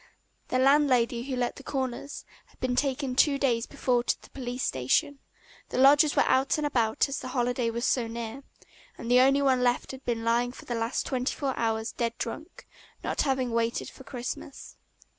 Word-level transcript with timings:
The 0.47 0.57
landlady 0.57 1.21
who 1.29 1.35
let 1.35 1.57
the 1.57 1.63
"corners" 1.63 2.25
had 2.47 2.59
been 2.59 2.75
taken 2.75 3.13
two 3.15 3.37
days 3.37 3.67
before 3.67 4.03
to 4.05 4.19
the 4.19 4.31
police 4.31 4.63
station, 4.63 5.19
the 5.69 5.77
lodgers 5.77 6.15
were 6.15 6.23
out 6.25 6.57
and 6.57 6.65
about 6.65 7.07
as 7.07 7.19
the 7.19 7.27
holiday 7.27 7.69
was 7.69 7.85
so 7.85 8.07
near, 8.07 8.41
and 8.97 9.11
the 9.11 9.19
only 9.19 9.43
one 9.43 9.61
left 9.61 9.91
had 9.91 10.03
been 10.03 10.23
lying 10.23 10.53
for 10.53 10.65
the 10.65 10.73
last 10.73 11.05
twenty 11.05 11.35
four 11.35 11.55
hours 11.55 11.91
dead 11.91 12.17
drunk, 12.17 12.67
not 13.03 13.21
having 13.21 13.51
waited 13.51 13.91
for 13.91 14.03
Christmas. 14.03 14.75